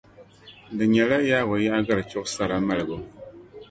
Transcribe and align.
di 0.77 0.85
nyɛla 0.93 1.17
Yawɛ 1.29 1.55
Yaɣigari 1.65 2.03
chuɣu 2.09 2.27
sara 2.35 2.57
maligu. 2.67 2.97